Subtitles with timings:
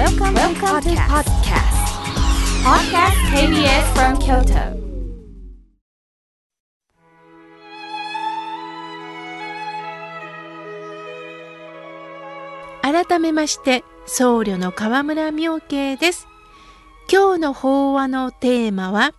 [0.00, 1.76] Welcome, Welcome to podcast.
[2.64, 4.80] Podcast KBS from Kyoto.
[12.80, 16.26] 改めまして僧侶の河村明慶です
[17.12, 19.12] 今日の法話のテーマは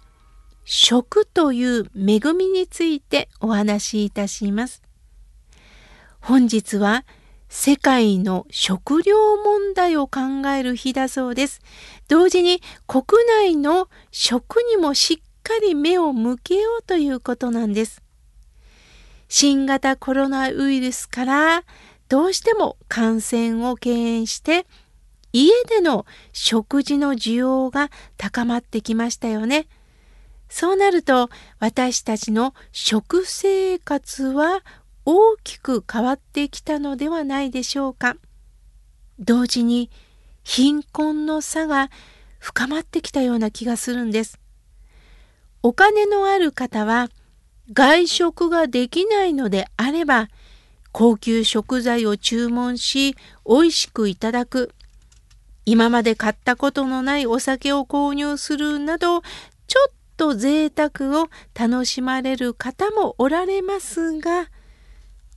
[0.66, 4.82] 食という恵みについてお話しいたします
[6.20, 7.05] 本日は
[7.54, 10.20] 世界の食料問題を考
[10.57, 11.59] える日だそうです。
[12.07, 18.01] 同時に国内の食にもしっかり目を向けようということなんです。
[19.27, 21.64] 新型コロナウイルスから
[22.07, 24.65] どうしても感染を敬遠して
[25.33, 29.68] 家での食事の需要が高まってきましたよね。
[30.47, 31.29] そうなると
[31.60, 34.63] 私たちの食生活は
[35.05, 38.16] 大きく変わってきたのではないでしょうか。
[39.19, 39.89] 同時に
[40.44, 41.89] 貧困の差が
[42.39, 44.39] 深まってきたような気がするんです。
[45.63, 47.09] お金のある方は
[47.73, 50.27] 外食ができないのであれば
[50.91, 53.16] 高級食材を注文し
[53.47, 54.73] 美味しくいただく
[55.66, 59.22] 今まで買ったことのないお酒を購入するなど
[59.67, 64.47] ちょっと贅沢を楽しまれる方もおられますが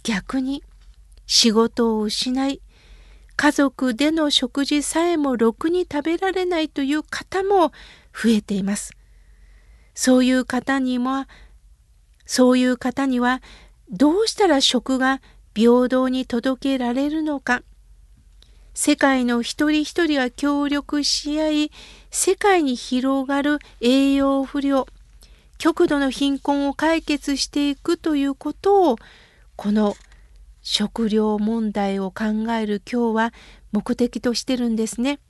[0.05, 0.63] 逆に
[1.27, 2.61] 仕事を失い
[3.37, 7.73] 家族での食事さえもろくに食べられないという方も
[8.13, 8.93] 増えています。
[9.95, 11.27] そういう方にも
[12.27, 13.43] そういう方には
[13.91, 15.21] どうしたら食が
[15.55, 17.63] 平等に届けられるのか
[18.75, 21.71] 世界の一人一人が協力し合い
[22.11, 24.87] 世界に広がる栄養不良
[25.59, 28.97] 極度の貧困を解決していくということを
[29.57, 29.95] この
[30.63, 33.33] 食料問題を考える今日は
[33.73, 35.21] 目的としてるんですね。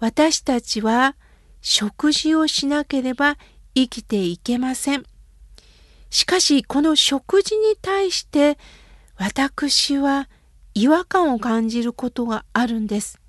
[0.00, 1.16] 私たちは
[1.60, 3.36] 食事をしなければ
[3.74, 5.04] 生きていけません。
[6.10, 8.58] しかしこの食事に対して
[9.16, 10.28] 私は
[10.74, 13.20] 違和感を感じることがあるんです。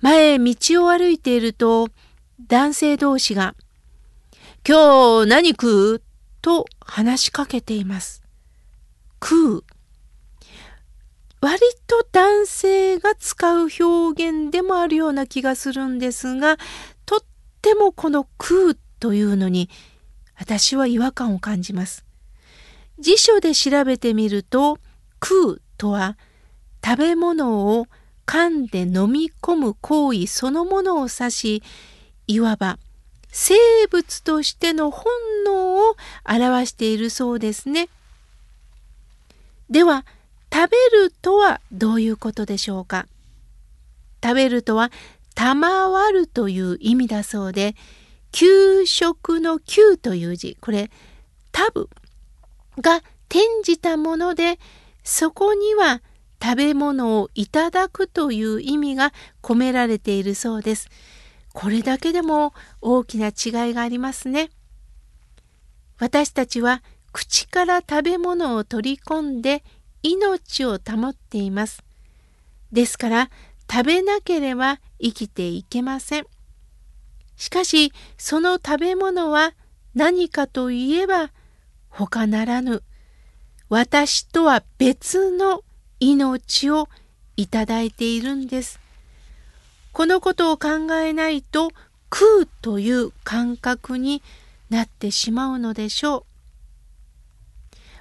[0.00, 1.88] 前道を歩いていると
[2.46, 3.54] 男性同士が
[4.66, 6.02] 「今日何食う?」
[6.42, 8.22] と話しかけています。
[9.22, 9.64] 食う。
[11.40, 16.56] 割と男性が使う表現でもあるような気がするんですが、
[17.06, 17.20] とっ
[17.62, 19.70] てもこの食うというのに
[20.36, 22.04] 私は違和感を感じます。
[22.98, 24.78] 辞書で調べてみると、
[25.22, 26.16] 食うとは
[26.84, 27.86] 食べ物を
[28.26, 31.62] 噛んで飲み込む行為そのものを指し、
[32.26, 32.78] いわば
[33.30, 33.54] 生
[33.90, 35.04] 物としての本
[35.44, 37.88] 能を表しているそうですね。
[39.70, 40.04] では
[40.52, 43.06] 食べるとはどういうことでしょうか？
[44.22, 44.90] 食べるとは
[45.34, 47.76] 賜るという意味だそうで
[48.32, 50.90] 給食の給という字これ
[51.52, 51.88] タブ
[52.80, 54.58] が転じたもので
[55.04, 56.00] そこには
[56.42, 59.12] 食べ物をいただくという意味が
[59.42, 60.88] 込められているそうです。
[61.60, 64.50] これだけでも大きな違いがありますね。
[65.98, 69.64] 私たちは口から食べ物を取り込んで
[70.04, 71.82] 命を保っています。
[72.70, 73.30] ですから
[73.68, 76.26] 食べなければ生きていけません。
[77.34, 79.52] しかしその食べ物は
[79.96, 81.32] 何かといえば
[81.88, 82.84] 他ならぬ
[83.68, 85.64] 私とは別の
[85.98, 86.88] 命を
[87.36, 88.78] いただいているんです。
[89.92, 91.70] このことを考えないと
[92.12, 94.22] 食うという感覚に
[94.70, 96.24] なってしまうのでしょう。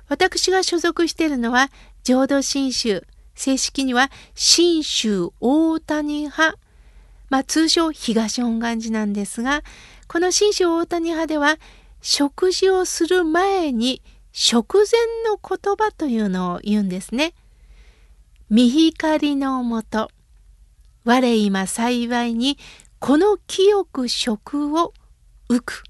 [0.09, 1.69] 私が所属しているのは
[2.03, 3.05] 浄土真宗、
[3.35, 6.57] 正式には真宗大谷派、
[7.29, 9.63] まあ、通称東本願寺なんですが、
[10.07, 11.57] この真宗大谷派では
[12.01, 14.85] 食事をする前に食前
[15.29, 17.33] の言葉というのを言うんですね。
[18.49, 20.09] 見光のもと、
[21.07, 22.57] 我今幸いに
[22.99, 24.93] この清く食を
[25.49, 25.83] 浮く。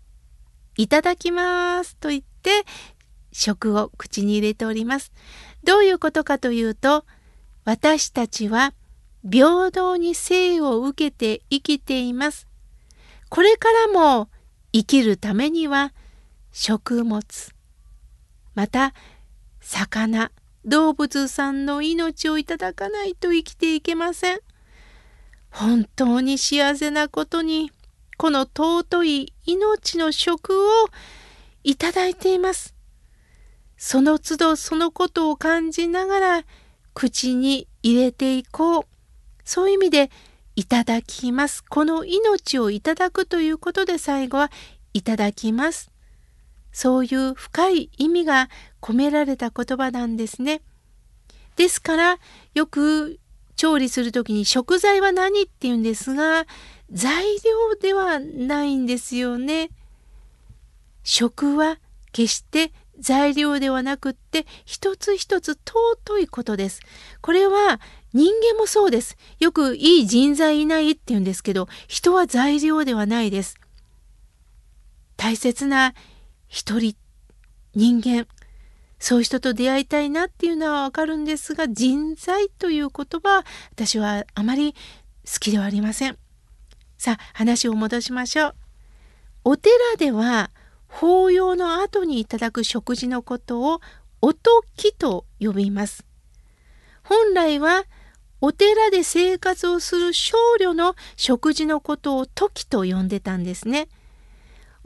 [0.75, 2.65] いただきますと言って
[3.31, 5.11] 食を口に入れております。
[5.63, 7.03] どういうことかというと
[7.65, 8.75] 私たちは
[9.27, 12.45] 平等に生を受けて生きています。
[13.29, 14.29] これからも
[14.71, 15.93] 生きるためには
[16.51, 17.25] 食物
[18.53, 18.93] また
[19.61, 20.31] 魚
[20.63, 24.41] 動物さんの命をいただかないと生きていけません。
[25.49, 27.71] 本当に幸せなことに
[28.17, 30.53] この尊い命の食
[30.83, 30.87] を
[31.63, 32.73] いただいています。
[33.77, 36.43] その都度そのことを感じながら
[36.93, 38.83] 口に入れていこう。
[39.43, 40.11] そういう意味で
[40.55, 41.63] いただきます。
[41.63, 44.51] この命をいただくということで最後は
[44.93, 45.91] いただきます。
[46.71, 48.49] そういう深い意味が
[48.81, 50.61] 込められた言葉なんですね。
[51.55, 52.19] ですから
[52.55, 53.19] よく
[53.57, 56.45] 調理する時に食材は何って言うんですが
[56.91, 59.69] 材料ではないんですよね。
[61.03, 61.79] 食は
[62.11, 66.81] 決して材料ではなくって一つ一つ尊いことです。
[67.21, 67.81] これは
[68.13, 69.17] 人間もそうです。
[69.39, 73.55] よくいい人材いないって言うんですけど人は材料ではないです。
[75.17, 75.93] 大切な
[76.47, 76.95] 一人
[77.75, 78.27] 人間
[78.99, 86.17] そういう人と出会いたいなっていうのはわかるんですが人材という言葉私はあまり好きではありません。
[86.97, 88.55] さあ話を戻しましょう。
[89.43, 90.51] お寺では
[90.87, 93.81] 法要の後にいただく食事のことを
[94.21, 96.05] おときと呼びます。
[97.03, 97.85] 本来は
[98.41, 103.87] お寺で生活をする僧侶の食事のことを時と呼んでたんですね。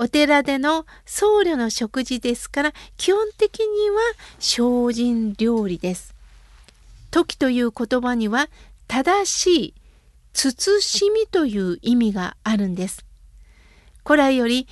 [0.01, 4.01] お寺での僧侶の食事ですから基本的には
[4.39, 6.15] 精進料理です。
[7.11, 8.47] 時という言葉には
[8.87, 9.73] 正しい
[10.33, 13.05] 慎みという意味があるんです。
[14.03, 14.67] 古来より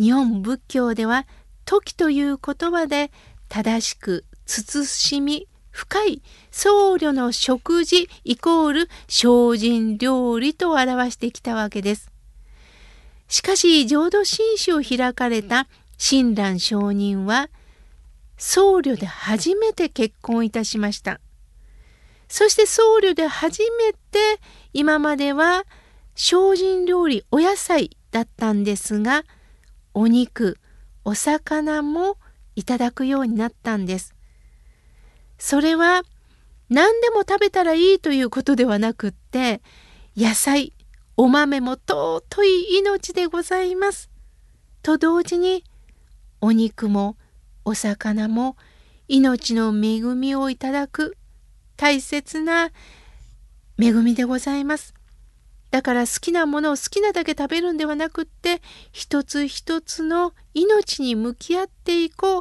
[0.00, 1.28] 日本仏教では
[1.64, 3.12] 時という言葉で
[3.48, 12.10] 正しく慎み深い僧侶の食事イコール精進料理と表してきたわけです。
[13.32, 17.48] しかし浄土真宗を開かれた親鸞上人は
[18.36, 21.18] 僧侶で初めて結婚いたしました。
[22.28, 23.98] そして僧侶で初めて
[24.74, 25.64] 今までは
[26.14, 29.24] 精進料理お野菜だったんですが
[29.94, 30.58] お肉
[31.02, 32.18] お魚も
[32.54, 34.14] いただくようになったんです。
[35.38, 36.02] それは
[36.68, 39.62] 何でも食べたらいいということではなくって
[40.18, 40.74] 野菜
[41.16, 44.10] お豆も尊い命でございます。
[44.82, 45.64] と同時に
[46.40, 47.16] お肉も
[47.64, 48.56] お魚も
[49.08, 51.16] 命の恵みをいただく
[51.76, 52.70] 大切な
[53.78, 54.94] 恵みでございます。
[55.70, 58.60] だから好きなものを好きなだけ食べるんではなくって
[58.92, 62.40] 一つ一つの命に向き合っていこう。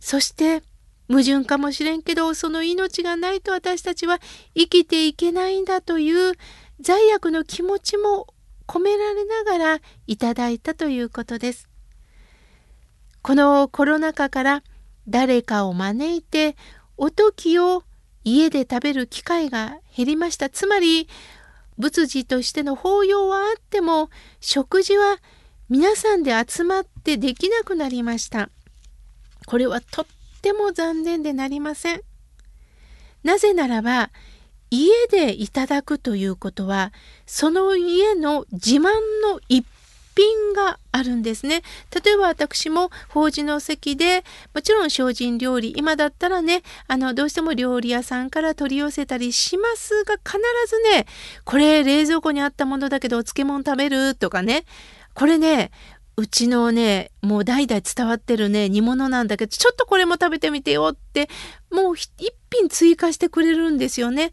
[0.00, 0.62] そして
[1.08, 4.20] 矛盾かもしれんけどその命がないと私たちは
[4.54, 6.34] 生きていけないんだという
[6.80, 8.26] 罪悪の気持ちも
[8.66, 11.68] 込められながらいただいたということです。
[13.22, 14.62] このコロナ禍から
[15.08, 16.56] 誰かを招いて
[16.96, 17.82] おときを
[18.24, 20.50] 家で食べる機会が減りました。
[20.50, 21.08] つまり
[21.78, 24.10] 仏事としての法要はあっても
[24.40, 25.18] 食事は
[25.68, 28.50] 皆さんで集まってできなくなりました。
[29.46, 30.06] これはとっ
[30.42, 32.02] ても残念でなりません。
[33.24, 34.10] なぜならば
[34.70, 36.92] 家でいただくということは
[37.26, 38.90] その家の自慢
[39.22, 39.66] の一
[40.18, 41.62] 品があるんですね。
[42.04, 50.38] 例えば私も法事の席でもちろん精進料理今だったらねあのどうしても料理屋さんから取り寄せたりしますが必
[50.68, 51.06] ずね
[51.44, 54.64] これ冷蔵庫にあったものだけどお漬物食べるとかね
[55.14, 55.70] これね
[56.18, 61.28] うちのね、もう代々伝わってるね、煮物なんだけど、ちょっとこれも食べてみてよって、
[61.70, 62.10] もう一
[62.50, 64.32] 品追加してくれるんですよね。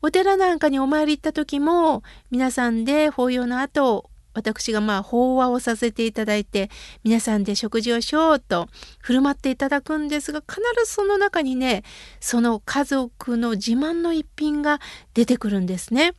[0.00, 6.70] お寺なんかにお参り行った時も、皆さんで法要の後、私がまあ法話をさせていただいて、
[7.04, 8.68] 皆さんで食事をしようと
[9.02, 11.82] 振る舞っていただくんですが、必ずその中にね、
[12.18, 14.80] その家族の自慢の一品が
[15.12, 16.14] 出てくるんですね。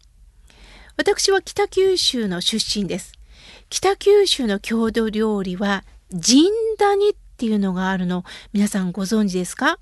[0.96, 3.17] 私は北九州の出身です。
[3.70, 9.78] 北九州の郷土料理はジンダニっていうのがあるの皆さんご存知ですか？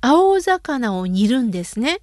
[0.00, 2.00] 青魚を煮るんですね。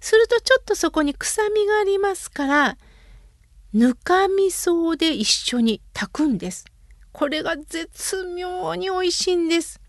[0.00, 2.78] するとちょっとそこに臭みがありますから
[3.72, 6.64] ぬかみ噌で一緒に炊くんです。
[7.12, 9.80] これが絶妙に美味しいんです。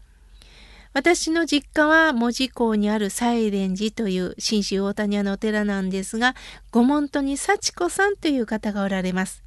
[0.94, 6.36] 私の実家は門司港にある西蓮寺という信州大谷屋のお寺なんですが、
[6.72, 9.44] 御門徒に幸子さんという方がおられます。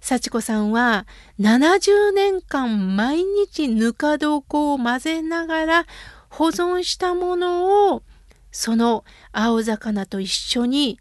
[0.00, 1.06] 幸子さんは
[1.40, 5.86] 70年間毎日ぬか床を混ぜながら
[6.28, 8.02] 保存したものを
[8.50, 10.98] その青魚と一緒に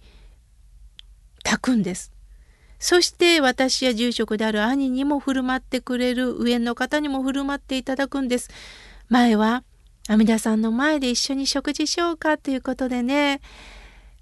[1.43, 2.11] 炊くんです。
[2.79, 8.49] そして私や住職である兄にも振る舞ってくれる上の方にも振る舞っていただくんです。
[9.09, 9.63] 前は
[10.07, 13.41] 阿弥陀さんの前で一緒に食事しようかということでね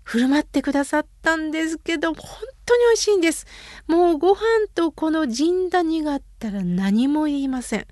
[0.04, 2.26] 振る舞ってくださったんですけど本
[2.66, 3.46] 当に美味しいんです。
[3.88, 4.42] もうご飯
[4.74, 7.88] とこの陣ダニがあったら何も言いません。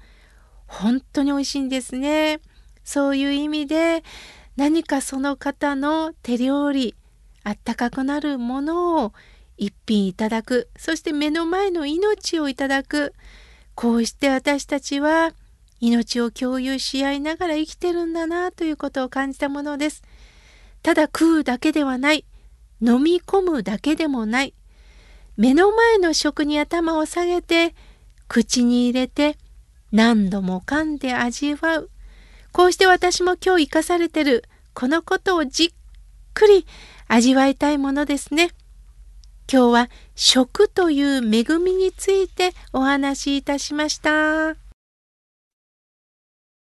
[0.68, 2.40] 本当に美味しいんですね。
[2.84, 4.04] そういう意味で
[4.56, 6.96] 何かその方の手料理
[7.44, 9.14] あったかくなるものを
[9.58, 10.70] 一品いただく。
[10.78, 13.14] そして目の前の命をいただく。
[13.76, 15.34] こうして私たちは
[15.80, 20.04] 命を共有し合いながら生きてるんだなということを感じたものです。
[20.84, 22.26] ただ食うだけではない。
[22.82, 24.54] 飲み込むだけでもない。
[25.38, 27.76] 目の前の食に頭を下げて、
[28.28, 29.38] 口に入れて、
[29.92, 31.90] 何度も噛んで味わう。
[32.52, 35.70] こうして私も今日生かされてる、このことをじっ
[36.34, 36.66] くり
[37.08, 38.52] 味わいたいものですね。
[39.52, 44.61] 今日は食という恵みについてお話しいたしました。